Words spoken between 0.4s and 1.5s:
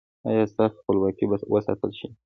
ستاسو خپلواکي به